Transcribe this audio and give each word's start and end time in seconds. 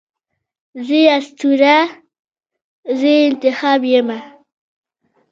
زه 0.85 0.95
یې 1.03 1.09
اسطوره، 1.17 1.77
زه 2.99 3.09
انتخاب 3.27 3.81
یمه 3.93 4.19